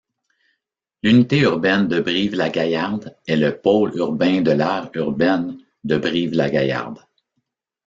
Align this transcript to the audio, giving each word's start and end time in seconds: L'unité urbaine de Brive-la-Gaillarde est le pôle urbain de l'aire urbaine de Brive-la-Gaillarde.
L'unité 1.03 1.37
urbaine 1.41 1.87
de 1.87 1.99
Brive-la-Gaillarde 2.01 3.15
est 3.27 3.35
le 3.35 3.55
pôle 3.61 3.95
urbain 3.97 4.41
de 4.41 4.49
l'aire 4.49 4.89
urbaine 4.95 5.59
de 5.83 5.95
Brive-la-Gaillarde. 5.95 7.05